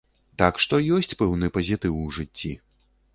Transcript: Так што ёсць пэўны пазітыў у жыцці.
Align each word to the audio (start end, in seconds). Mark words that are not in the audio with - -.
Так 0.41 0.55
што 0.63 0.79
ёсць 0.95 1.13
пэўны 1.19 1.49
пазітыў 1.57 1.99
у 1.99 2.09
жыцці. 2.17 2.51